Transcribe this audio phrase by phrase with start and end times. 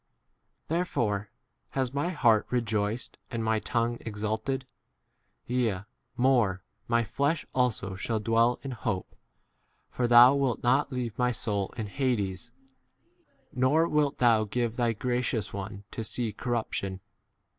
[0.67, 1.29] Therefore
[1.77, 4.65] has my heart rejoiced and my tongue exulted;
[5.45, 5.81] yea,
[6.17, 9.15] more, f my flesh also 2 7 shall dwell in hope,
[9.91, 12.51] for thou wilt not leave my soul in hades,
[13.53, 16.99] nor wilt thou give thy gracious z one 28 to see corruption.